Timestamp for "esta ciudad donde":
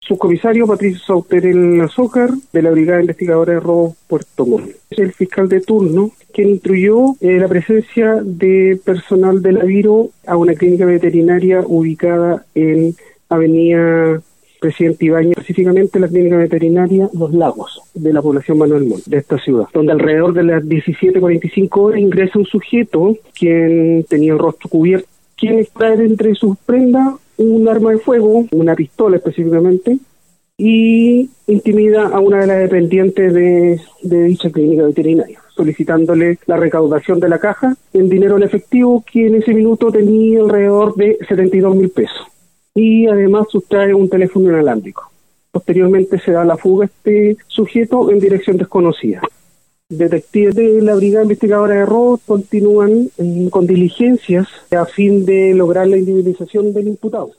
19.18-19.92